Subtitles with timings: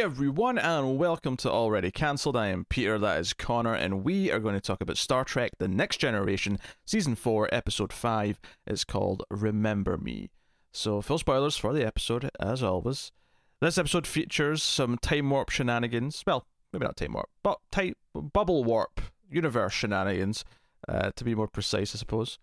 [0.00, 2.34] Hey everyone, and welcome to Already Cancelled.
[2.34, 5.50] I am Peter, that is Connor, and we are going to talk about Star Trek
[5.58, 8.40] The Next Generation, Season 4, Episode 5.
[8.66, 10.30] It's called Remember Me.
[10.72, 13.12] So, full spoilers for the episode, as always.
[13.60, 16.24] This episode features some time warp shenanigans.
[16.26, 20.46] Well, maybe not time warp, but time, bubble warp universe shenanigans,
[20.88, 22.38] uh, to be more precise, I suppose.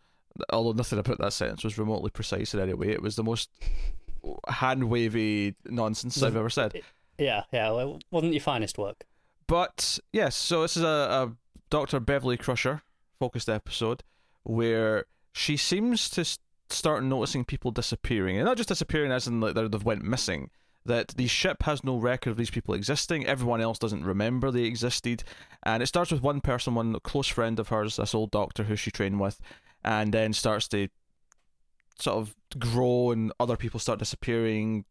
[0.53, 2.89] Although nothing about that sentence was remotely precise in any way.
[2.89, 3.49] It was the most
[4.47, 6.83] hand wavy nonsense I've ever said.
[7.17, 9.05] Yeah, yeah, well, it wasn't your finest work.
[9.47, 11.33] But yes, so this is a, a
[11.69, 11.99] Dr.
[11.99, 12.83] Beverly Crusher
[13.19, 14.03] focused episode
[14.43, 16.25] where she seems to
[16.69, 20.49] start noticing people disappearing, and not just disappearing as in like they've went missing.
[20.85, 23.25] That the ship has no record of these people existing.
[23.25, 25.23] Everyone else doesn't remember they existed,
[25.63, 28.77] and it starts with one person, one close friend of hers, this old doctor who
[28.77, 29.41] she trained with,
[29.83, 30.87] and then starts to
[31.99, 34.85] sort of grow, and other people start disappearing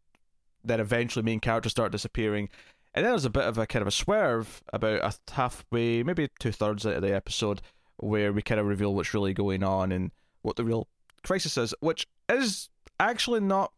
[0.66, 2.48] then eventually main characters start disappearing.
[2.94, 6.28] And then there's a bit of a kind of a swerve about a halfway, maybe
[6.38, 7.60] two thirds out of the episode,
[7.98, 10.10] where we kind of reveal what's really going on and
[10.42, 10.88] what the real
[11.22, 13.72] crisis is, which is actually not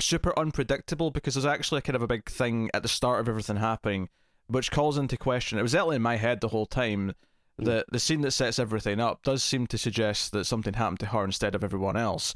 [0.00, 3.28] super unpredictable because there's actually a kind of a big thing at the start of
[3.28, 4.08] everything happening,
[4.46, 5.58] which calls into question.
[5.58, 7.14] It was certainly in my head the whole time
[7.58, 11.06] that the scene that sets everything up does seem to suggest that something happened to
[11.06, 12.32] her instead of everyone else,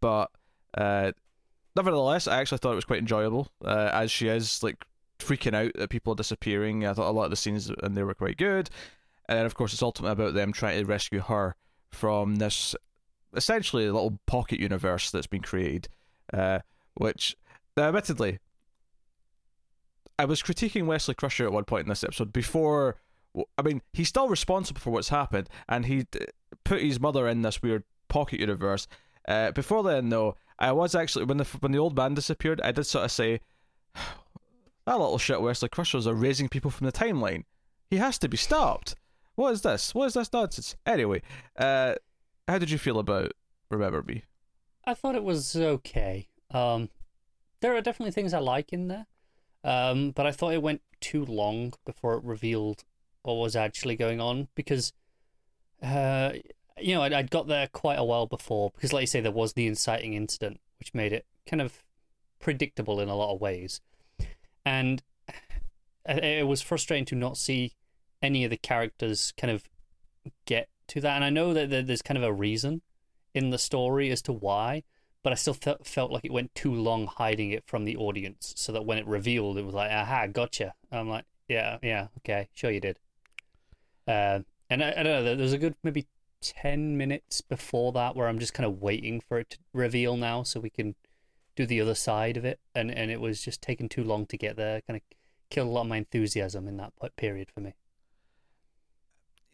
[0.00, 0.30] but
[0.76, 1.12] uh,
[1.76, 4.84] nevertheless, I actually thought it was quite enjoyable, uh, as she is like
[5.18, 6.86] freaking out that people are disappearing.
[6.86, 8.70] I thought a lot of the scenes and they were quite good,
[9.28, 11.56] and of course, it's ultimately about them trying to rescue her
[11.90, 12.74] from this
[13.34, 15.88] essentially little pocket universe that's been created,
[16.32, 16.60] uh,
[16.94, 17.36] which,
[17.76, 18.38] admittedly,
[20.18, 22.96] I was critiquing Wesley Crusher at one point in this episode before.
[23.58, 26.06] I mean, he's still responsible for what's happened, and he
[26.62, 28.86] put his mother in this weird pocket universe.
[29.26, 32.72] Uh, before then, though, I was actually when the when the old man disappeared, I
[32.72, 33.40] did sort of say,
[33.94, 37.44] "That little shit Wesley Crushers are raising people from the timeline.
[37.90, 38.94] He has to be stopped.
[39.34, 39.94] What is this?
[39.94, 41.22] What is this nonsense?" Anyway,
[41.56, 41.94] uh,
[42.46, 43.32] how did you feel about
[43.70, 44.24] Remember Me?
[44.84, 46.28] I thought it was okay.
[46.50, 46.90] Um,
[47.60, 49.06] there are definitely things I like in there,
[49.64, 52.84] um, but I thought it went too long before it revealed
[53.22, 54.92] what was actually going on because
[55.82, 56.32] uh,
[56.80, 59.32] you know, I'd, I'd got there quite a while before because, like you say, there
[59.32, 61.82] was the inciting incident, which made it kind of
[62.40, 63.80] predictable in a lot of ways.
[64.64, 65.02] And
[66.06, 67.72] it was frustrating to not see
[68.22, 69.64] any of the characters kind of
[70.46, 71.16] get to that.
[71.16, 72.82] And I know that there's kind of a reason
[73.34, 74.82] in the story as to why,
[75.22, 78.72] but I still felt like it went too long hiding it from the audience so
[78.72, 80.74] that when it revealed, it was like, aha, gotcha.
[80.92, 82.98] I'm like, yeah, yeah, okay, sure you did.
[84.06, 84.40] Uh,
[84.70, 86.06] and I, I don't know, there's a good maybe
[86.44, 90.42] 10 minutes before that where I'm just kind of waiting for it to reveal now
[90.42, 90.94] so we can
[91.56, 92.60] do the other side of it.
[92.74, 94.80] And, and it was just taking too long to get there.
[94.82, 95.02] Kind of
[95.50, 97.74] killed a lot of my enthusiasm in that period for me.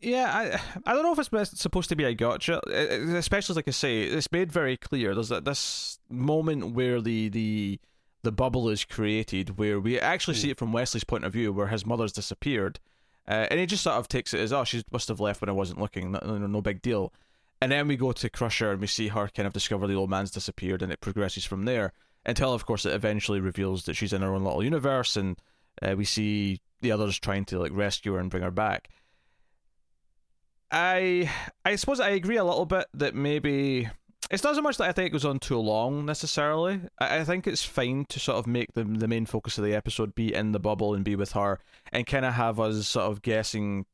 [0.01, 2.61] Yeah, I I don't know if it's supposed to be a gotcha,
[3.17, 5.15] especially like I say, it's made very clear.
[5.15, 7.81] There's this moment where the the
[8.22, 10.41] the bubble is created, where we actually mm.
[10.41, 12.81] see it from Wesley's point of view, where his mother's disappeared,
[13.30, 15.48] uh, and he just sort of takes it as, oh, she must have left when
[15.48, 17.12] I wasn't looking, no, no, big deal.
[17.62, 20.10] And then we go to Crusher and we see her kind of discover the old
[20.10, 21.92] man's disappeared, and it progresses from there
[22.26, 25.38] until, of course, it eventually reveals that she's in her own little universe, and
[25.80, 28.88] uh, we see the others trying to like rescue her and bring her back.
[30.72, 31.30] I
[31.64, 33.88] I suppose I agree a little bit that maybe
[34.30, 36.80] it's not so much that I think it goes on too long necessarily.
[36.98, 39.74] I, I think it's fine to sort of make the the main focus of the
[39.74, 41.58] episode be in the bubble and be with her,
[41.92, 43.86] and kind of have us sort of guessing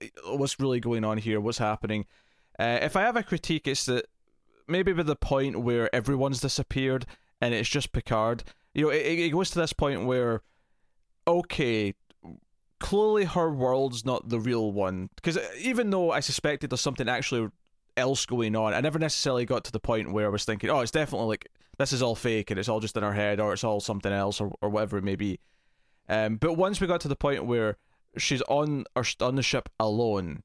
[0.00, 2.06] eh, what's really going on here, what's happening.
[2.58, 4.06] Uh, if I have a critique, it's that
[4.68, 7.06] maybe by the point where everyone's disappeared
[7.40, 8.44] and it's just Picard.
[8.74, 10.42] You know, it, it goes to this point where,
[11.26, 11.94] okay,
[12.80, 17.08] clearly her world's not the real one because uh, even though I suspected there's something
[17.08, 17.48] actually
[17.96, 18.74] else going on.
[18.74, 21.48] I never necessarily got to the point where I was thinking, oh, it's definitely like
[21.78, 24.12] this is all fake and it's all just in our head or it's all something
[24.12, 25.40] else or, or whatever it may be.
[26.08, 27.76] Um, but once we got to the point where
[28.16, 30.42] she's on or on the ship alone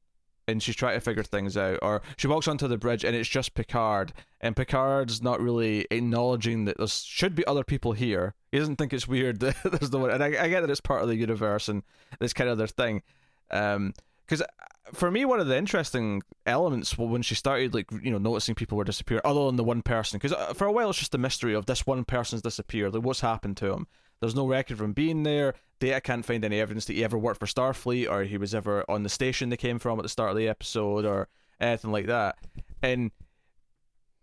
[0.47, 3.29] and she's trying to figure things out, or she walks onto the bridge and it's
[3.29, 8.33] just Picard, and Picard's not really acknowledging that there should be other people here.
[8.51, 10.81] He doesn't think it's weird that there's no one, and I, I get that it's
[10.81, 11.83] part of the universe and
[12.19, 13.03] this kind of their thing.
[13.51, 13.94] Um,
[14.29, 14.45] because
[14.93, 18.77] for me, one of the interesting elements when she started, like you know, noticing people
[18.77, 21.17] were disappearing, other than the one person, because uh, for a while it's just the
[21.17, 22.93] mystery of this one person's disappeared.
[22.93, 23.87] Like, what's happened to him?
[24.19, 25.55] There's no record of him being there.
[25.79, 28.83] Data can't find any evidence that he ever worked for Starfleet or he was ever
[28.89, 31.29] on the station they came from at the start of the episode or
[31.59, 32.37] anything like that.
[32.81, 33.11] And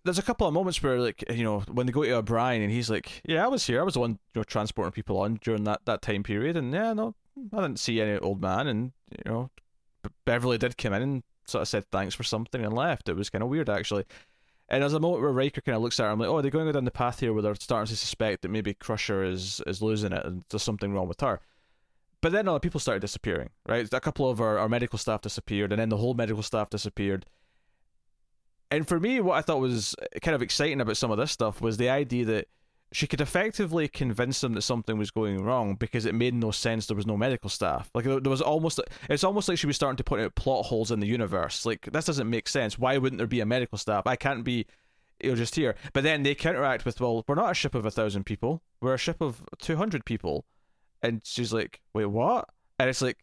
[0.04, 2.70] there's a couple of moments where like you know when they go to O'Brien and
[2.70, 5.38] he's like, yeah, I was here, I was the one you know transporting people on
[5.42, 7.14] during that that time period, and yeah, no,
[7.52, 9.50] I didn't see any old man, and you know,
[10.24, 13.08] Beverly did come in and sort of said thanks for something and left.
[13.08, 14.04] It was kind of weird actually.
[14.68, 16.10] And there's a moment where Riker kind of looks at her.
[16.10, 18.50] I'm like, oh, they're going down the path here where they're starting to suspect that
[18.50, 21.40] maybe Crusher is is losing it and there's something wrong with her.
[22.20, 23.88] But then other people started disappearing, right?
[23.92, 27.26] A couple of our, our medical staff disappeared, and then the whole medical staff disappeared.
[28.70, 31.60] And for me, what I thought was kind of exciting about some of this stuff
[31.60, 32.48] was the idea that
[32.92, 36.86] she could effectively convince them that something was going wrong because it made no sense
[36.86, 37.90] there was no medical staff.
[37.94, 38.80] Like there was almost
[39.10, 41.66] it's almost like she was starting to put out plot holes in the universe.
[41.66, 42.78] Like this doesn't make sense.
[42.78, 44.06] Why wouldn't there be a medical staff?
[44.06, 44.66] I can't be
[45.22, 45.74] you know, just here.
[45.92, 48.62] But then they counteract with, well, we're not a ship of a thousand people.
[48.80, 50.44] We're a ship of two hundred people.
[51.02, 52.48] And she's like, wait, what?
[52.78, 53.18] And it's like,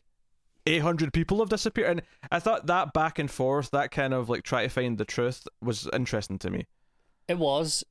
[0.66, 1.90] 800 people have disappeared.
[1.90, 2.02] And
[2.32, 5.46] I thought that back and forth, that kind of like try to find the truth
[5.62, 6.68] was interesting to me.
[7.28, 7.84] It was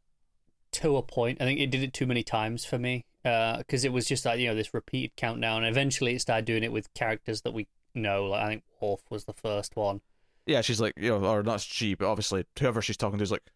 [0.72, 1.40] to a point.
[1.40, 4.24] I think it did it too many times for me because uh, it was just
[4.24, 5.64] like, you know, this repeated countdown.
[5.64, 8.26] And eventually it started doing it with characters that we know.
[8.26, 10.00] Like I think Worf was the first one.
[10.46, 13.30] Yeah, she's like, you know, or not she, but obviously whoever she's talking to is
[13.30, 13.48] like,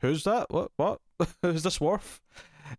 [0.00, 0.50] who's that?
[0.50, 0.72] What?
[0.76, 1.00] What?
[1.42, 2.22] who's this Worf?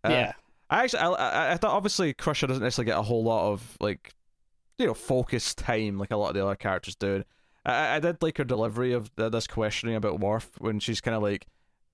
[0.04, 0.32] Uh, yeah.
[0.70, 4.12] I actually, I, I thought obviously Crusher doesn't necessarily get a whole lot of like
[4.78, 7.24] you know, focused time like a lot of the other characters do.
[7.64, 11.22] I, I did like her delivery of this questioning about Worf when she's kind of
[11.22, 11.46] like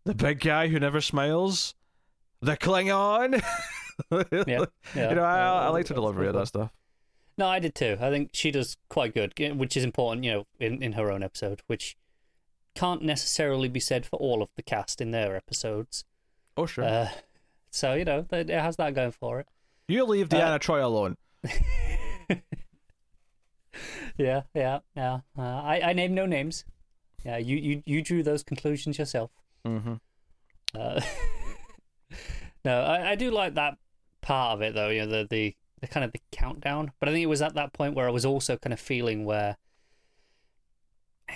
[0.04, 1.74] the big guy who never smiles,
[2.42, 3.42] the Klingon.
[4.10, 4.22] yeah,
[4.94, 6.70] yeah, you know, I, I liked her delivery of that stuff.
[7.38, 7.96] No, I did too.
[8.00, 11.22] I think she does quite good, which is important, you know, in, in her own
[11.22, 11.96] episode, which
[12.74, 16.04] can't necessarily be said for all of the cast in their episodes.
[16.56, 16.84] Oh, sure.
[16.84, 17.08] Uh,
[17.70, 19.46] so, you know, it has that going for it.
[19.88, 21.16] You leave Deanna uh, Troi alone.
[24.16, 25.20] yeah, yeah, yeah.
[25.36, 26.64] Uh, I I name no names.
[27.24, 29.30] Yeah, you you you drew those conclusions yourself.
[29.66, 29.94] Mm-hmm.
[30.74, 31.00] Uh,
[32.64, 33.78] no, I, I do like that
[34.20, 34.88] part of it though.
[34.88, 36.92] You know, the, the the kind of the countdown.
[37.00, 39.24] But I think it was at that point where I was also kind of feeling
[39.24, 39.56] where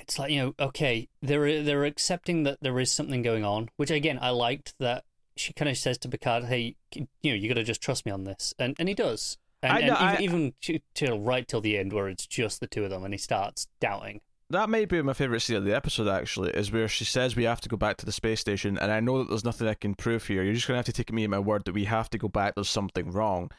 [0.01, 3.91] it's like you know, okay, they're they're accepting that there is something going on, which
[3.91, 5.05] again I liked that
[5.37, 8.13] she kind of says to Picard, "Hey, you know, you got to just trust me
[8.13, 9.39] on this," and and he does.
[9.63, 12.67] And, know, and even, I, even till right till the end, where it's just the
[12.67, 14.21] two of them, and he starts doubting.
[14.51, 16.09] That might be my favorite scene of the episode.
[16.09, 18.93] Actually, is where she says we have to go back to the space station, and
[18.93, 20.43] I know that there's nothing I can prove here.
[20.43, 22.29] You're just gonna have to take me at my word that we have to go
[22.29, 22.55] back.
[22.55, 23.51] There's something wrong,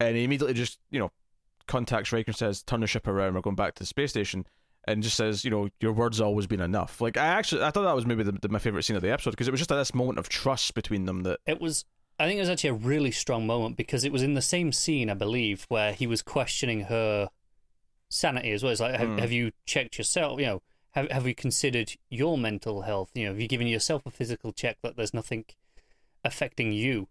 [0.00, 1.10] and he immediately just you know
[1.66, 3.34] contacts Riker and says, "Turn the ship around.
[3.34, 4.46] We're going back to the space station."
[4.88, 7.00] and just says, you know, your word's always been enough.
[7.00, 9.10] Like I actually, I thought that was maybe the, the, my favorite scene of the
[9.10, 11.84] episode because it was just at this moment of trust between them that it was
[12.18, 14.72] I think it was actually a really strong moment because it was in the same
[14.72, 17.28] scene, I believe, where he was questioning her
[18.08, 18.72] sanity as well.
[18.72, 19.18] It's like, have, mm.
[19.18, 20.40] have you checked yourself?
[20.40, 20.62] You know,
[20.92, 23.10] have have you considered your mental health?
[23.14, 25.44] You know, have you given yourself a physical check that there's nothing
[26.24, 27.08] affecting you?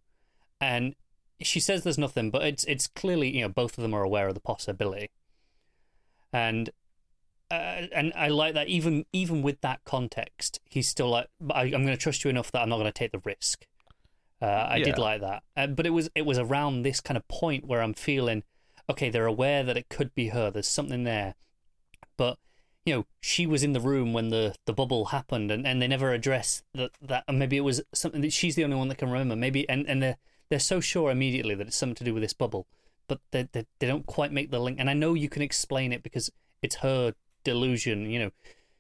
[0.60, 0.96] And
[1.42, 4.28] she says there's nothing, but it's it's clearly you know both of them are aware
[4.28, 5.10] of the possibility,
[6.34, 6.70] and
[7.52, 11.72] uh, and I like that even even with that context, he's still like, I, am
[11.72, 13.66] going to trust you enough that I'm not going to take the risk.
[14.42, 14.86] Uh, I yeah.
[14.86, 17.82] did like that, uh, but it was it was around this kind of point where
[17.82, 18.44] I'm feeling,
[18.90, 20.52] okay, they're aware that it could be her.
[20.52, 21.36] There's something there,
[22.18, 22.38] but
[22.86, 25.88] you know, she was in the room when the, the bubble happened, and, and they
[25.88, 27.24] never address that that.
[27.28, 29.36] And maybe it was something that she's the only one that can remember.
[29.36, 30.18] Maybe and and they're
[30.50, 32.68] they're so sure immediately that it's something to do with this bubble,
[33.08, 34.80] but they they, they don't quite make the link.
[34.80, 36.32] And I know you can explain it because
[36.62, 38.10] it's her delusion.
[38.10, 38.32] You know,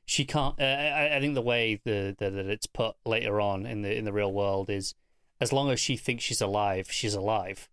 [0.05, 0.59] she can't.
[0.59, 3.95] Uh, I, I think the way the, the that it's put later on in the
[3.95, 4.93] in the real world is
[5.41, 7.69] as long as she thinks she's alive, she's alive,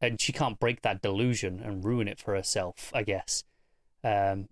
[0.00, 2.90] and she can't break that delusion and ruin it for herself.
[2.94, 3.44] I guess.
[4.04, 4.48] Um,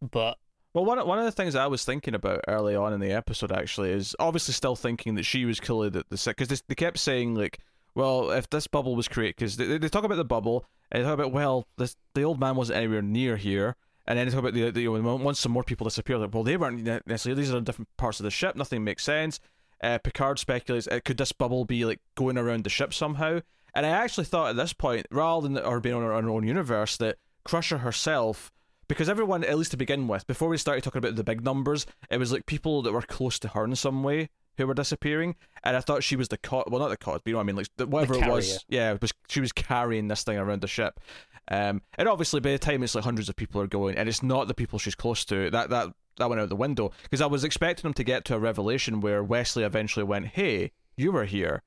[0.00, 0.36] but
[0.74, 3.52] well, one one of the things I was thinking about early on in the episode
[3.52, 6.98] actually is obviously still thinking that she was clearly the the because they, they kept
[6.98, 7.58] saying like,
[7.94, 11.06] well, if this bubble was created, because they, they talk about the bubble and they
[11.06, 14.40] talk about well, this the old man wasn't anywhere near here, and then they talk
[14.40, 17.42] about the, the you know, once some more people disappear, like well, they weren't necessarily
[17.42, 19.40] these are different parts of the ship, nothing makes sense.
[19.82, 23.40] Uh, Picard speculates, uh, could this bubble be like going around the ship somehow?
[23.74, 26.96] And I actually thought at this point, rather than her being on her own universe,
[26.98, 28.52] that Crusher herself,
[28.88, 31.86] because everyone, at least to begin with, before we started talking about the big numbers,
[32.10, 35.34] it was like people that were close to her in some way who were disappearing,
[35.64, 36.64] and I thought she was the cause.
[36.68, 37.56] Well, not the cause, but you know what I mean.
[37.56, 41.00] Like whatever it was, yeah, it was she was carrying this thing around the ship.
[41.48, 44.22] Um, and obviously, by the time it's like hundreds of people are going, and it's
[44.22, 45.88] not the people she's close to, that that
[46.18, 49.00] that went out the window because I was expecting them to get to a revelation
[49.00, 51.62] where Wesley eventually went, "Hey, you were here."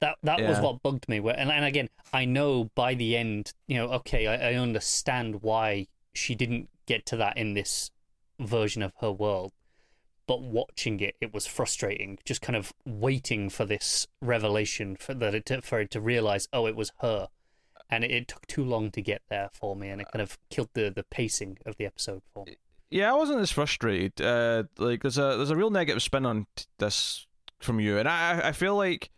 [0.00, 0.48] That that yeah.
[0.48, 1.18] was what bugged me.
[1.18, 5.86] And and again, I know by the end, you know, okay, I, I understand why
[6.12, 7.90] she didn't get to that in this
[8.38, 9.52] version of her world,
[10.26, 12.18] but watching it, it was frustrating.
[12.24, 16.66] Just kind of waiting for this revelation for that it for it to realize, oh,
[16.66, 17.28] it was her,
[17.90, 20.38] and it, it took too long to get there for me, and it kind of
[20.50, 22.56] killed the the pacing of the episode for me.
[22.90, 24.20] Yeah, I wasn't as frustrated.
[24.20, 27.26] Uh, like there's a there's a real negative spin on t- this
[27.58, 29.10] from you, and I I feel like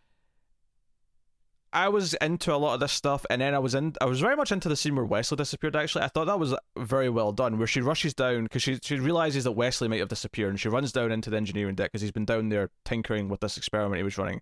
[1.77, 3.93] I was into a lot of this stuff, and then I was in.
[4.01, 5.77] I was very much into the scene where Wesley disappeared.
[5.77, 8.99] Actually, I thought that was very well done, where she rushes down because she she
[8.99, 12.01] realizes that Wesley might have disappeared, and she runs down into the engineering deck because
[12.01, 14.41] he's been down there tinkering with this experiment he was running,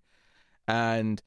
[0.65, 1.21] and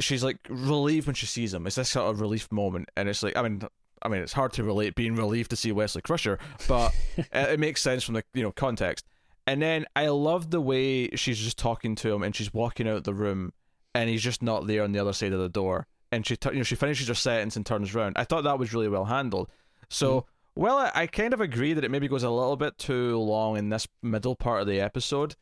[0.00, 1.66] she's like relieved when she sees him.
[1.66, 3.62] It's this sort of relief moment, and it's like I mean.
[4.02, 6.94] I mean, it's hard to relate being relieved to see Wesley Crusher, but
[7.32, 9.06] it makes sense from the you know context.
[9.46, 13.04] And then I love the way she's just talking to him, and she's walking out
[13.04, 13.54] the room,
[13.96, 15.86] and he's just not there on the other side of the door.
[16.12, 18.16] And she, you know, she finishes her sentence and turns around.
[18.16, 19.48] I thought that was really well handled.
[19.88, 20.24] So, mm.
[20.54, 23.56] well, I, I kind of agree that it maybe goes a little bit too long
[23.56, 25.34] in this middle part of the episode.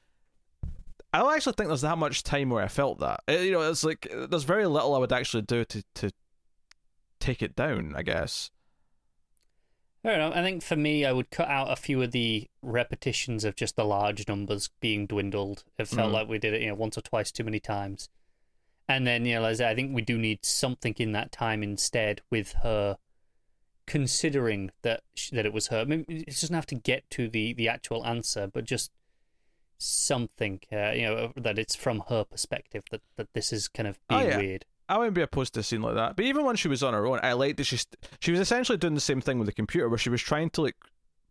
[1.12, 3.20] I don't actually think there's that much time where I felt that.
[3.28, 6.10] It, you know, it's like there's very little I would actually do to to
[7.20, 7.94] take it down.
[7.96, 8.50] I guess.
[10.02, 10.34] Fair enough.
[10.34, 13.74] I think for me, I would cut out a few of the repetitions of just
[13.74, 15.64] the large numbers being dwindled.
[15.78, 16.14] It felt mm.
[16.14, 18.10] like we did it, you know, once or twice too many times.
[18.88, 22.20] And then, you know, as I think we do need something in that time instead
[22.30, 22.98] with her
[23.86, 25.80] considering that that it was her.
[25.80, 28.90] I mean, it doesn't have to get to the the actual answer, but just
[29.78, 33.98] something, uh, you know, that it's from her perspective that that this is kind of
[34.10, 34.38] oh, being oh, yeah.
[34.38, 34.64] weird.
[34.88, 36.14] I wouldn't be opposed to a scene like that.
[36.14, 38.40] But even when she was on her own, I liked that she st- she was
[38.40, 40.76] essentially doing the same thing with the computer, where she was trying to like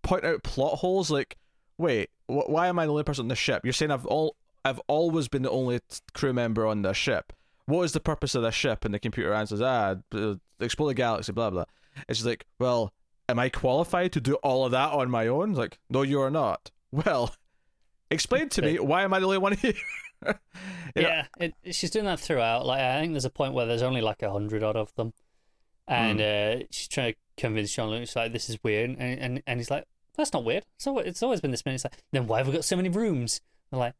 [0.02, 1.12] point out plot holes.
[1.12, 1.38] Like,
[1.78, 3.62] wait, wh- why am I the only person on the ship?
[3.64, 5.82] You're saying I've all I've always been the only
[6.14, 7.34] crew member on the ship
[7.66, 8.86] what is the purpose of this ship?
[8.86, 9.96] And the computer answers, ah,
[10.60, 11.66] explore the galaxy, blah, blah.
[12.08, 12.92] It's like, well,
[13.30, 15.52] am I qualified to do all of that on my own?
[15.52, 16.72] It's like, no, you are not.
[16.94, 17.34] Well,
[18.12, 19.74] explain to me, why am I the only one here?
[20.96, 22.68] yeah, it, she's doing that throughout.
[22.68, 25.12] Like, I think there's a point where there's only like a hundred odd of them.
[25.88, 26.62] And mm.
[26.62, 28.92] uh, she's trying to convince Jean Luc, like, this is weird.
[28.92, 30.66] And, and, and he's like, that's not weird.
[30.78, 31.76] So it's always been this many.
[31.76, 33.42] It's like, then why have we got so many rooms?
[33.72, 33.96] They're like,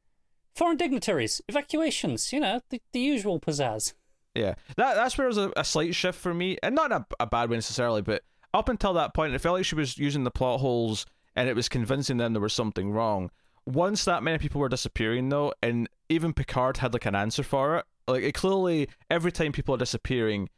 [0.54, 3.94] foreign dignitaries, evacuations, you know, the, the usual pizzazz.
[4.36, 7.06] Yeah, that that's where it was a, a slight shift for me, and not a,
[7.20, 10.24] a bad way necessarily, but up until that point, it felt like she was using
[10.24, 11.06] the plot holes,
[11.36, 13.30] and it was convincing them there was something wrong.
[13.66, 17.78] Once that many people were disappearing, though, and even Picard had like an answer for
[17.78, 17.86] it.
[18.08, 20.50] Like it clearly, every time people are disappearing,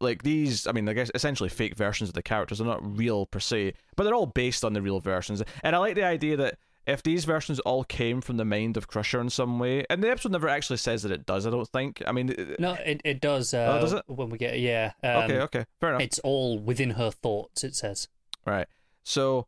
[0.00, 2.58] like these, I mean, I guess essentially fake versions of the characters.
[2.58, 5.42] They're not real per se, but they're all based on the real versions.
[5.62, 8.88] And I like the idea that if these versions all came from the mind of
[8.88, 11.68] Crusher in some way, and the episode never actually says that it does, I don't
[11.68, 12.02] think.
[12.06, 13.52] I mean, no, it it does.
[13.52, 14.02] Uh, oh, does it?
[14.06, 14.92] When we get yeah.
[15.04, 16.00] Um, okay, okay, fair enough.
[16.00, 17.62] It's all within her thoughts.
[17.62, 18.08] It says.
[18.46, 18.66] Right.
[19.04, 19.46] So,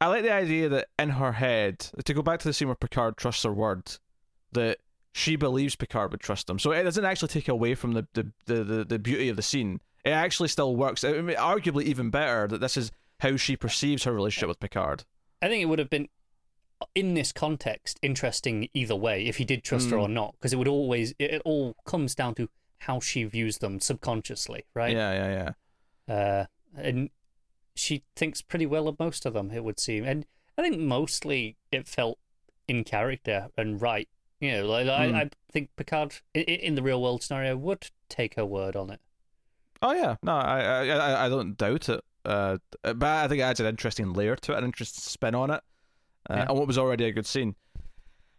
[0.00, 2.74] I like the idea that in her head, to go back to the scene where
[2.74, 3.98] Picard trusts her word,
[4.52, 4.78] that
[5.12, 6.58] she believes Picard would trust them.
[6.58, 9.42] So it doesn't actually take away from the the, the, the, the beauty of the
[9.42, 9.80] scene.
[10.04, 11.04] It actually still works.
[11.04, 15.04] I mean, arguably even better that this is how she perceives her relationship with Picard.
[15.42, 16.08] I think it would have been
[16.94, 19.92] in this context interesting either way if he did trust mm.
[19.92, 20.14] her or hmm.
[20.14, 22.48] not because it would always it, it, all comes down to
[22.80, 25.52] how she views them subconsciously right yeah yeah
[26.08, 26.46] yeah uh
[26.76, 27.10] and
[27.74, 30.26] she thinks pretty well of most of them it would seem and
[30.58, 32.18] i think mostly it felt
[32.68, 34.08] in character and right
[34.40, 34.90] you know like mm.
[34.90, 35.14] I, hmm.
[35.16, 39.00] I think picard in, in the real world scenario would take her word on it
[39.80, 43.60] oh yeah no i i i don't doubt it uh but i think it adds
[43.60, 45.62] an interesting layer to it an interesting spin on it
[46.28, 46.46] uh, yeah.
[46.48, 47.54] and what was already a good scene.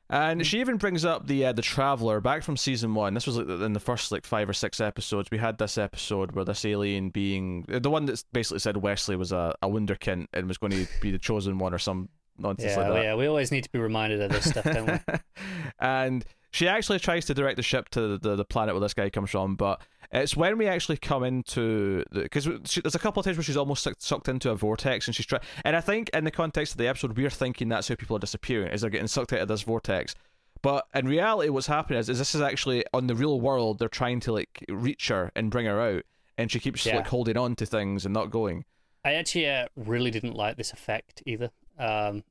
[0.10, 0.46] And mm.
[0.46, 3.14] she even brings up the uh, the traveler back from season one.
[3.14, 5.30] This was like in the first like five or six episodes.
[5.32, 9.32] We had this episode where this alien being the one that basically said Wesley was
[9.32, 12.78] a, a wunderkind and was going to be the chosen one or some nonsense yeah,
[12.78, 13.04] like that.
[13.04, 15.14] Yeah, we always need to be reminded of this stuff, don't we?
[15.80, 18.94] and she actually tries to direct the ship to the, the, the planet where this
[18.94, 19.82] guy comes from, but
[20.12, 23.58] it's when we actually come into because the, there's a couple of times where she's
[23.58, 25.42] almost sucked into a vortex and she's trying.
[25.66, 28.20] And I think in the context of the episode, we're thinking that's how people are
[28.20, 30.14] disappearing, is they're getting sucked out of this vortex.
[30.62, 33.80] But in reality, what's happening is, is this is actually on the real world.
[33.80, 36.04] They're trying to like reach her and bring her out,
[36.38, 36.98] and she keeps yeah.
[36.98, 38.64] like holding on to things and not going.
[39.04, 41.50] I actually uh, really didn't like this effect either.
[41.80, 42.24] Um,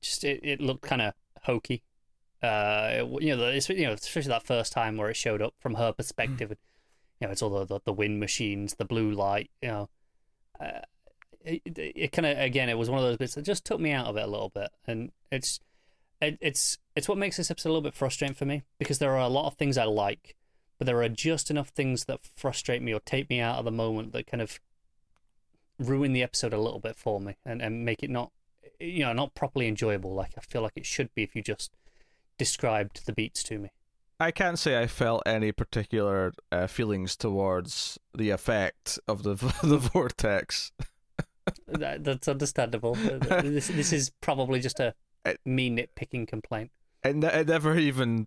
[0.00, 1.12] just it, it looked kind of
[1.42, 1.82] hokey.
[2.42, 5.92] Uh, you know, you know, especially that first time where it showed up from her
[5.92, 6.50] perspective.
[7.20, 9.88] you know, it's all the, the, the wind machines, the blue light, you know.
[10.58, 10.80] Uh,
[11.42, 13.92] it, it kind of again, it was one of those bits that just took me
[13.92, 15.60] out of it a little bit, and it's
[16.20, 19.12] it, it's it's what makes this episode a little bit frustrating for me because there
[19.12, 20.36] are a lot of things I like,
[20.78, 23.70] but there are just enough things that frustrate me or take me out of the
[23.70, 24.60] moment that kind of
[25.78, 28.32] ruin the episode a little bit for me and, and make it not
[28.80, 30.14] you know, not properly enjoyable.
[30.14, 31.70] Like I feel like it should be if you just
[32.40, 33.68] described the beats to me.
[34.18, 39.76] I can't say I felt any particular uh, feelings towards the effect of the the
[39.76, 40.72] vortex.
[41.68, 42.94] that, that's understandable.
[42.94, 44.94] this this is probably just a
[45.44, 46.70] me nitpicking complaint.
[47.04, 48.26] And it, it never even.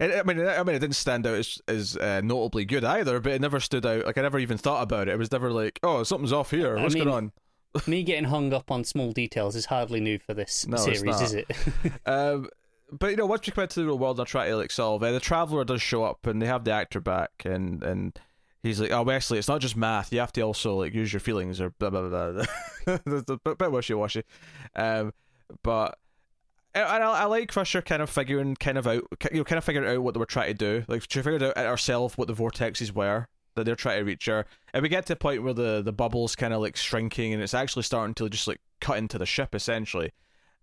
[0.00, 3.20] It, I mean, I mean, it didn't stand out as as uh, notably good either,
[3.20, 4.04] but it never stood out.
[4.04, 5.12] Like I never even thought about it.
[5.12, 6.76] It was never like, oh, something's off here.
[6.76, 7.32] What's mean, going on?
[7.86, 11.34] me getting hung up on small details is hardly new for this No, series, is
[11.34, 11.46] it?
[12.06, 12.48] Um,
[12.92, 14.70] but you know, once you come out to the real world and try to like
[14.70, 18.18] solve it, the traveler does show up and they have the actor back, and and
[18.62, 20.12] he's like, "Oh, Wesley, it's not just math.
[20.12, 22.44] You have to also like use your feelings or blah blah blah."
[22.86, 24.24] It's a bit wishy washy,
[24.74, 25.12] um,
[25.62, 25.96] but.
[26.72, 29.64] And I, I like Crusher kind of figuring kind of out, you know, kind of
[29.64, 30.84] figuring out what they were trying to do.
[30.86, 34.46] Like she figured out herself what the vortexes were that they're trying to reach her,
[34.72, 37.42] and we get to a point where the the bubbles kind of like shrinking, and
[37.42, 40.12] it's actually starting to just like cut into the ship essentially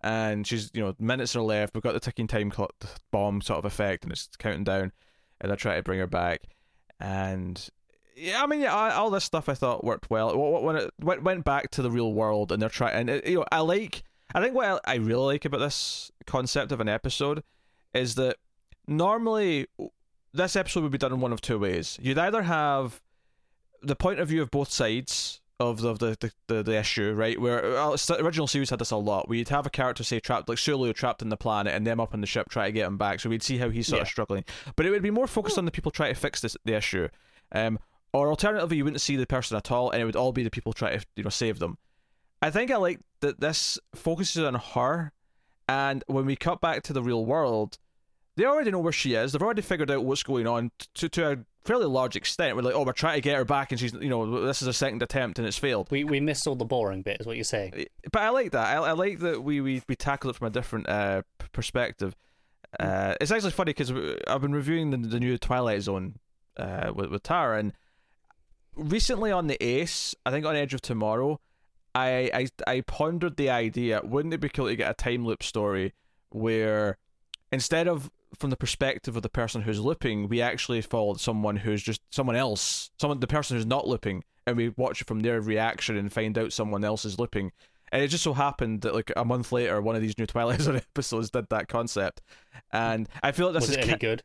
[0.01, 1.73] and she's you know minutes are left.
[1.73, 2.73] We've got the ticking time clock
[3.11, 4.91] bomb sort of effect, and it's counting down,
[5.41, 6.41] and I try to bring her back.
[6.99, 7.67] And
[8.15, 10.29] yeah, I mean, yeah, all this stuff I thought worked well.
[10.31, 13.27] Wh- wh- When it went back to the real world, and they're trying, and it,
[13.27, 14.03] you know, I like.
[14.35, 17.43] I think what I really like about this concept of an episode
[17.93, 18.35] is that
[18.87, 19.67] normally
[20.33, 21.97] this episode would be done in one of two ways.
[22.01, 23.01] You'd either have
[23.81, 27.39] the point of view of both sides of the the, the, the, the issue, right?
[27.39, 29.27] Where uh, the original series had this a lot.
[29.29, 32.13] You'd have a character say trapped, like Sulu trapped in the planet, and them up
[32.13, 33.19] on the ship trying to get him back.
[33.19, 34.45] So we'd see how he's sort of struggling.
[34.75, 37.07] But it would be more focused on the people trying to fix this the issue.
[37.51, 37.79] Um,
[38.13, 40.49] or alternatively, you wouldn't see the person at all, and it would all be the
[40.49, 41.77] people trying to you know save them.
[42.41, 45.11] I think I like that this focuses on her,
[45.67, 47.77] and when we cut back to the real world,
[48.35, 49.31] they already know where she is.
[49.31, 51.37] They've already figured out what's going on to to a
[51.67, 52.55] fairly large extent.
[52.55, 54.67] We're like, oh, we're trying to get her back, and she's you know this is
[54.67, 55.87] a second attempt and it's failed.
[55.91, 57.85] we we missed all the boring bit, is what you're saying.
[58.11, 58.77] But I like that.
[58.77, 61.21] I, I like that we, we we tackle it from a different uh,
[61.51, 62.15] perspective.
[62.79, 63.91] Uh, it's actually funny because
[64.27, 66.15] I've been reviewing the, the new Twilight Zone
[66.57, 67.73] uh, with with Tara, and
[68.75, 71.39] recently on the Ace, I think on Edge of Tomorrow,
[71.93, 75.43] I I I pondered the idea: wouldn't it be cool to get a time loop
[75.43, 75.93] story
[76.29, 76.97] where
[77.51, 81.81] instead of from the perspective of the person who's looping, we actually follow someone who's
[81.81, 85.41] just someone else, someone the person who's not looping, and we watch it from their
[85.41, 87.51] reaction and find out someone else is looping.
[87.91, 90.61] And it just so happened that like a month later, one of these new Twilight
[90.61, 92.21] Zone episodes did that concept,
[92.71, 93.77] and I feel like this Was is.
[93.77, 94.23] it any ki- good?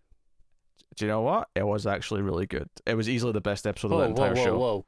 [0.96, 1.48] Do you know what?
[1.54, 2.68] It was actually really good.
[2.84, 4.58] It was easily the best episode Whoa, of the whoa, entire whoa, show.
[4.58, 4.86] whoa!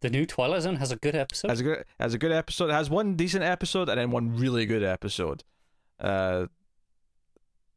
[0.00, 1.48] The new Twilight Zone has a good episode.
[1.48, 2.68] Has a good has a good episode.
[2.68, 5.42] It has one decent episode and then one really good episode.
[5.98, 6.46] Uh,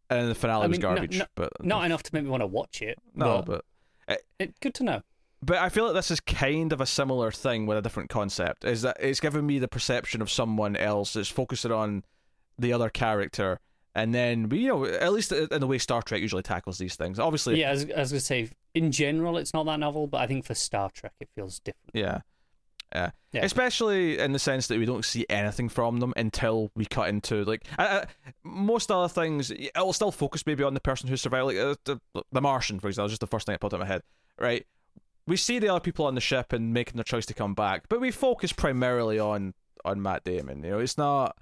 [0.10, 1.18] and the finale I was mean, no- garbage.
[1.20, 2.98] no- but Not enough to make me want to watch it.
[3.16, 3.64] no, but
[4.08, 5.02] but eh, it, good to know.
[5.44, 8.64] but I feel like this is kind of a similar thing with a different concept.
[8.66, 12.04] Is that it's giving me the perception of someone else that's focusing on
[12.58, 13.60] the other character,
[13.94, 16.96] and then we, you know, at least in the way Star Trek usually tackles these
[16.96, 17.20] things.
[17.20, 20.22] Obviously, Yeah, As, was, I was gonna say in general it's not that novel, but
[20.22, 21.92] I think for Star Trek it feels different.
[21.94, 22.22] Yeah.
[22.94, 23.12] Yeah.
[23.34, 23.44] Yeah.
[23.44, 27.44] Especially in the sense that we don't see anything from them until we cut into
[27.44, 28.06] like I, I,
[28.44, 29.52] most other things.
[29.52, 32.00] It will still focus maybe on the person who survived, like uh, the,
[32.32, 33.10] the Martian, for example.
[33.10, 34.04] Just the first thing that popped in my head.
[34.40, 34.66] Right.
[35.28, 37.90] We see the other people on the ship and making their choice to come back,
[37.90, 40.64] but we focus primarily on on Matt Damon.
[40.64, 41.38] You know, it's not.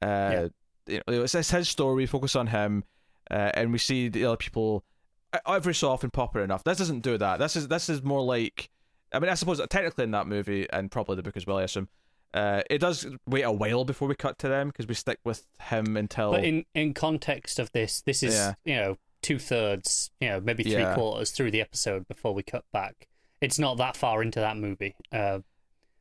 [0.00, 0.48] Uh,
[0.86, 1.94] you know, it's, it's his story.
[1.94, 2.84] We focus on him,
[3.30, 4.84] uh, and we see the other people
[5.32, 6.64] uh, every so often popping enough.
[6.64, 7.38] This doesn't do that.
[7.38, 8.70] This is this is more like
[9.12, 11.62] I mean, I suppose technically in that movie and probably the book as well, I
[11.64, 11.88] assume,
[12.32, 15.46] uh, it does wait a while before we cut to them because we stick with
[15.60, 16.32] him until.
[16.32, 18.54] But in in context of this, this is Yeah.
[18.64, 20.94] you know two thirds, you know maybe three Yeah.
[20.94, 23.08] quarters through the episode before we cut back.
[23.40, 24.94] It's not that far into that movie.
[25.12, 25.40] Uh,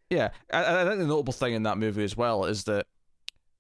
[0.10, 2.86] yeah, I, I think the notable thing in that movie as well is that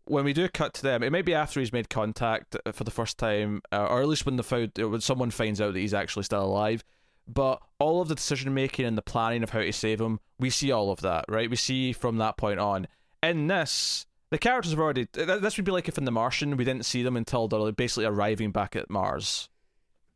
[0.06, 2.90] when we do cut to them, it may be after he's made contact for the
[2.92, 5.94] first time, uh, or at least when the found, when someone finds out that he's
[5.94, 6.84] actually still alive.
[7.32, 10.50] But all of the decision making and the planning of how to save him, we
[10.50, 11.50] see all of that, right?
[11.50, 12.88] We see from that point on.
[13.22, 15.08] In this, the characters have already.
[15.14, 18.06] This would be like if in The Martian we didn't see them until they're basically
[18.06, 19.50] arriving back at Mars.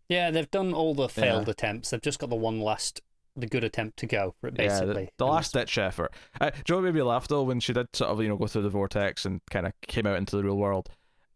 [0.10, 1.52] yeah, they've done all the failed Yeah.
[1.52, 1.90] attempts.
[1.92, 3.02] They've just got the one last,
[3.36, 4.66] the good attempt to go basically.
[4.66, 6.14] Yeah, the, the last ditch effort.
[6.42, 8.28] Uh, do you know what made me laugh though when she did sort of you
[8.30, 10.90] know go through the vortex and kind of came out into the real world?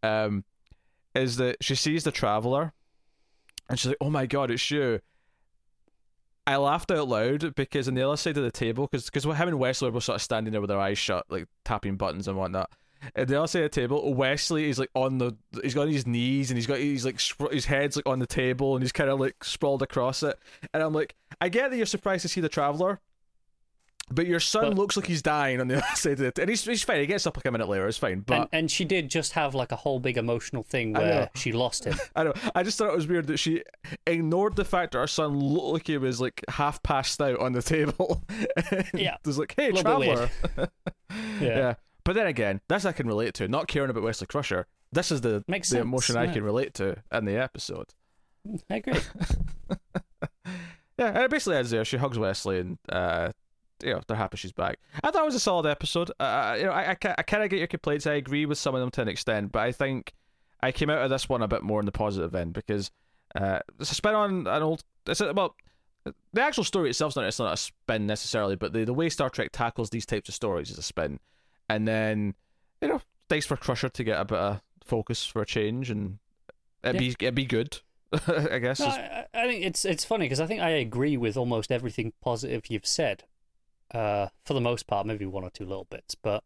[0.04, 0.44] Um,
[1.16, 2.74] is that she sees the traveler,
[3.70, 5.00] and she's like, "Oh my god, it's you."
[6.48, 9.48] I laughed out loud because on the other side of the table, because because him
[9.50, 12.38] and Wesley were sort of standing there with their eyes shut, like tapping buttons and
[12.38, 12.72] whatnot.
[13.16, 16.08] At the other side of the table, Wesley is like on the, he's got his
[16.08, 17.20] knees and he's got he's like
[17.52, 20.40] his head's like on the table and he's kind of like sprawled across it.
[20.74, 23.02] And I'm like, I get that you're surprised to see the traveler,
[24.10, 26.50] But your son But- looks like he's dying on the other side of it, and
[26.50, 27.02] he's he's fine.
[27.02, 27.88] He gets up like a minute later.
[27.88, 28.22] It's fine.
[28.22, 31.52] But and, and she did just have like a whole big emotional thing where she
[31.52, 31.98] lost him.
[32.16, 32.34] I know.
[32.56, 33.64] I just thought it was weird that she
[34.06, 37.52] ignored the fact that her son looked like he was like half passed out on
[37.54, 38.24] the table.
[38.94, 39.18] Yeah.
[39.26, 40.66] was like, "Hey, traveler." Yeah.
[41.42, 41.74] yeah.
[42.04, 43.48] But then again, this I can relate to.
[43.50, 44.68] Not caring about Wesley Crusher.
[44.94, 47.88] This is the Makes the sense, emotion I can relate to in the episode.
[48.70, 49.02] I agree.
[50.98, 51.86] Yeah, and it basically ends there.
[51.86, 53.32] She hugs Wesley, and uh,
[53.84, 54.80] you know they're happy she's back.
[55.04, 56.12] I thought it was a solid episode.
[56.20, 58.08] Uh, you know, I I, I kind of get your complaints.
[58.08, 60.14] I agree with some of them to an extent, but I think
[60.62, 62.92] I came out of this one a bit more in the positive end because
[63.36, 64.84] uh, it's a spin on an old.
[65.06, 65.56] It's a, well,
[66.34, 69.30] the actual story itself's not it's not a spin necessarily, but the the way Star
[69.30, 71.20] Trek tackles these types of stories is a spin,
[71.70, 72.36] and then
[72.82, 76.20] you know, nice for Crusher to get a bit of focus for a change, and
[76.84, 77.80] it'd be it'd be good.
[78.28, 78.80] I guess.
[78.80, 82.14] No, I, I think it's it's funny because I think I agree with almost everything
[82.22, 83.24] positive you've said.
[83.94, 86.44] Uh, for the most part, maybe one or two little bits, but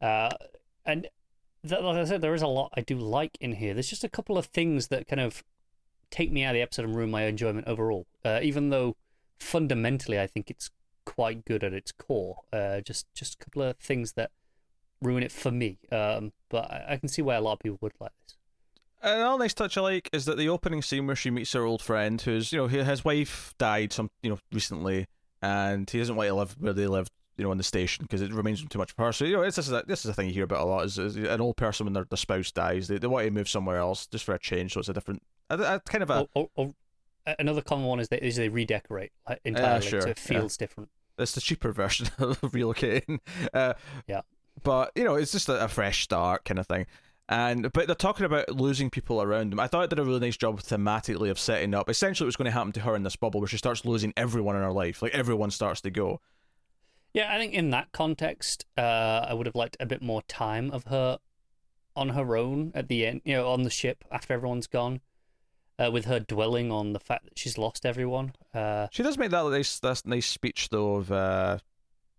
[0.00, 0.30] uh,
[0.84, 1.08] and
[1.66, 3.74] th- like I said, there is a lot I do like in here.
[3.74, 5.44] There's just a couple of things that kind of
[6.10, 8.06] take me out of the episode and ruin my enjoyment overall.
[8.24, 8.96] Uh, even though
[9.38, 10.70] fundamentally I think it's
[11.04, 12.36] quite good at its core.
[12.52, 14.30] Uh, just just a couple of things that
[15.00, 15.78] ruin it for me.
[15.90, 18.36] Um, but I, I can see why a lot of people would like this.
[19.02, 21.82] Another nice touch I like is that the opening scene where she meets her old
[21.82, 25.06] friend, who's you know his wife died some you know recently,
[25.42, 28.22] and he doesn't want to live where they live, you know, in the station because
[28.22, 29.12] it remains him too much for her.
[29.12, 30.64] So you know, it's, this is a, this is a thing you hear about a
[30.64, 30.84] lot.
[30.84, 33.48] Is, is an old person when their, their spouse dies, they, they want to move
[33.48, 34.72] somewhere else just for a change.
[34.74, 36.74] So it's a different, a, a kind of a or, or, or
[37.38, 40.38] another common one is they is they redecorate like, entirely, sure, so it yeah.
[40.38, 40.90] feels different.
[41.18, 43.20] it's the cheaper version of relocating.
[43.52, 43.74] Uh,
[44.06, 44.22] Yeah.
[44.62, 46.86] but you know, it's just a, a fresh start kind of thing.
[47.32, 49.58] And but they're talking about losing people around them.
[49.58, 52.44] I thought it did a really nice job thematically of setting up essentially what's going
[52.44, 55.00] to happen to her in this bubble, where she starts losing everyone in her life.
[55.00, 56.20] Like everyone starts to go.
[57.14, 60.70] Yeah, I think in that context, uh, I would have liked a bit more time
[60.70, 61.20] of her
[61.96, 65.00] on her own at the end, you know, on the ship after everyone's gone,
[65.78, 68.34] uh, with her dwelling on the fact that she's lost everyone.
[68.52, 71.58] Uh, She does make that nice, that nice speech though of uh,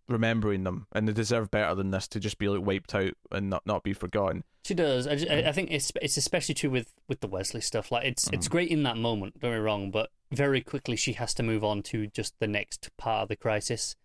[0.07, 3.49] remembering them, and they deserve better than this to just be like wiped out and
[3.49, 4.43] not not be forgotten.
[4.65, 5.07] She does.
[5.07, 5.47] I, ju- I- mm.
[5.47, 7.91] I think it's it's especially true with, with the Wesley stuff.
[7.91, 8.51] Like it's it's mm.
[8.51, 9.39] great in that moment.
[9.39, 12.47] Don't get me wrong, but very quickly she has to move on to just the
[12.47, 13.95] next part of the crisis,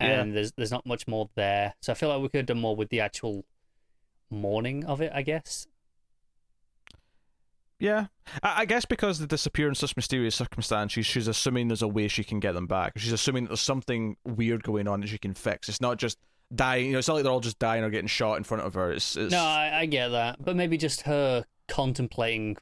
[0.00, 0.20] Yeah.
[0.20, 1.74] and there's there's not much more there.
[1.80, 3.44] So I feel like we could have done more with the actual
[4.30, 5.12] mourning of it.
[5.14, 5.66] I guess.
[7.82, 8.06] Yeah,
[8.42, 12.06] I, I guess because they disappear in such mysterious circumstances, she's assuming there's a way
[12.06, 12.92] she can get them back.
[12.96, 15.68] She's assuming that there's something weird going on that she can fix.
[15.68, 16.16] It's not just
[16.54, 16.86] dying.
[16.86, 18.74] You know, it's not like they're all just dying or getting shot in front of
[18.74, 18.92] her.
[18.92, 22.56] It's, it's No, I, I get that, but maybe just her contemplating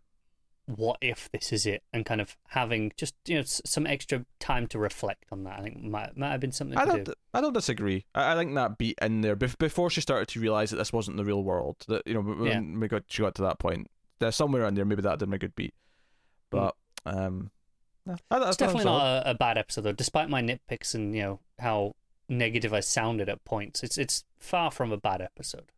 [0.66, 4.68] what if this is it, and kind of having just you know some extra time
[4.68, 5.58] to reflect on that.
[5.58, 7.04] I think might might have been something I to don't.
[7.04, 7.12] do.
[7.34, 8.06] I don't disagree.
[8.14, 10.92] I, I think that beat in there bef- before she started to realize that this
[10.92, 11.76] wasn't the real world.
[11.88, 12.78] That you know, when Yeah.
[12.80, 13.88] we got she got to that point,
[14.20, 14.84] there's somewhere around there.
[14.84, 15.74] Maybe that did make a good beat,
[16.50, 17.50] but um,
[18.06, 19.92] no, I, I It's thought it was definitely not a, a bad episode, though.
[19.92, 21.94] Despite my nitpicks and you know how
[22.28, 25.70] negative I sounded at points, it's it's far from a bad episode.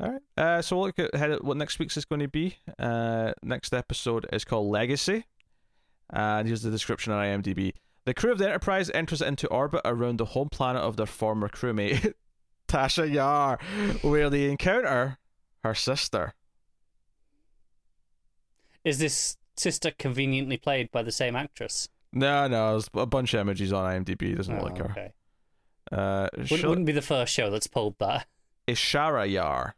[0.00, 0.22] All right.
[0.36, 2.56] Uh, so we'll look at what next week's is going to be.
[2.78, 5.24] Uh, next episode is called Legacy,
[6.10, 7.72] and here's the description on IMDb.
[8.04, 11.48] The crew of the Enterprise enters into orbit around the home planet of their former
[11.48, 12.12] crewmate,
[12.68, 13.58] Tasha Yar,
[14.02, 15.18] where they encounter
[15.62, 16.34] her sister.
[18.84, 21.88] Is this sister conveniently played by the same actress?
[22.12, 24.32] No, no, there's a bunch of images on IMDb.
[24.32, 24.90] It doesn't Oh, look like her.
[24.90, 25.12] okay.
[25.92, 28.26] Uh, Wouldn't, Shil- wouldn't be the first show that's pulled that.
[28.68, 29.74] Ishara Yar.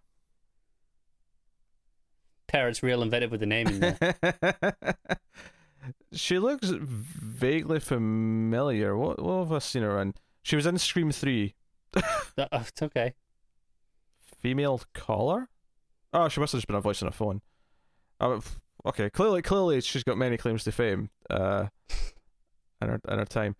[2.47, 4.97] Parents real inventive with the name in there.
[6.13, 8.97] she looks vaguely familiar.
[8.97, 10.15] What what have I seen her in?
[10.43, 11.55] She was in Scream Three.
[12.39, 13.15] Uh, it's okay.
[14.43, 15.49] Female caller?
[16.13, 17.41] Oh, she must have just been a voice on a phone.
[18.21, 21.11] Oh, f- okay, clearly, clearly, she's got many claims to fame.
[21.29, 21.67] Uh,
[22.81, 23.57] in her in her time.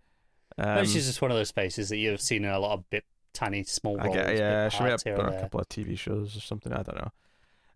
[0.57, 3.63] Um, just one of those faces that you've seen in a lot of bit tiny
[3.63, 4.15] small I roles.
[4.15, 6.73] get, yeah, she may have done a couple of TV shows or something.
[6.73, 7.11] I don't know.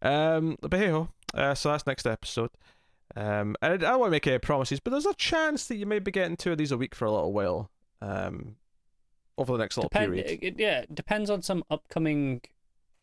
[0.02, 1.10] Um, but hey ho.
[1.34, 2.50] Uh, so that's next episode.
[3.16, 5.76] Um, and I, I don't want to make any promises, but there's a chance that
[5.76, 7.70] you may be getting two of these a week for a little while.
[8.02, 8.56] Um,
[9.38, 10.40] over the next little Depend- period.
[10.42, 12.42] it- yeah, depends on some upcoming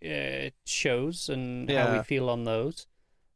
[0.05, 2.88] uh, shows and how we feel on those.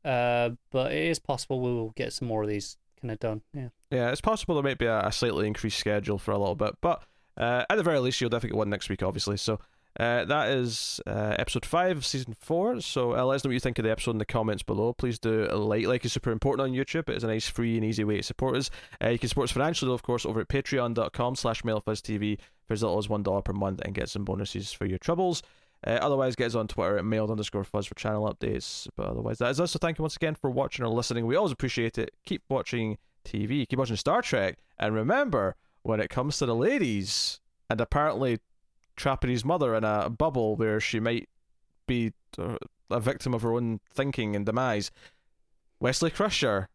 [0.04, 3.42] Uh, but it is possible we will get some more of these kind of done.
[3.54, 3.68] Yeah.
[3.90, 6.74] Yeah, it's possible there might be a, a slightly increased schedule for a little bit,
[6.80, 7.02] but
[7.36, 9.36] uh, at the very least, you'll definitely get one next week, obviously.
[9.36, 9.58] So
[10.00, 12.80] Uh, that is uh, episode five of season four.
[12.80, 14.94] So uh, let us know what you think of the episode in the comments below.
[14.94, 15.86] Please do like.
[15.86, 17.10] Like is super important on YouTube.
[17.10, 18.70] It is a nice, free, and easy way to support us.
[19.04, 22.82] Uh, you can support us financially, of course, over at patreon.com slash mailfuzztv for as
[22.82, 25.42] little as $1 per month and get some bonuses for your troubles.
[25.84, 28.86] Uh, otherwise, get us on Twitter at mailed underscore fuzz for channel updates.
[28.96, 29.72] But otherwise, that is us.
[29.72, 31.26] So thank you once again for watching or listening.
[31.26, 32.12] We always appreciate it.
[32.24, 37.40] Keep watching TV, keep watching Star Trek, and remember, when it comes to the ladies,
[37.68, 38.38] and apparently
[38.96, 41.28] trapping his mother in a bubble where she might
[41.86, 42.56] be uh,
[42.90, 44.90] a victim of her own thinking and demise,
[45.80, 46.68] Wesley Crusher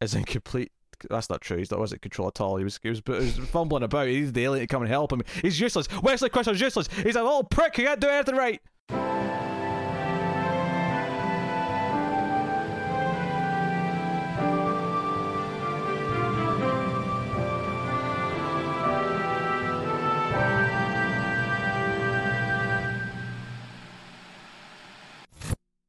[0.00, 0.72] is in complete.
[1.10, 1.58] That's not true.
[1.58, 2.56] He's not wasn't control at all.
[2.56, 4.08] He was he was, he was fumbling about.
[4.08, 5.22] He needs the alien to come and help him.
[5.42, 5.88] He's useless.
[6.02, 6.88] Wesley Crusher's useless.
[6.88, 8.60] He's a little prick He can't do anything right.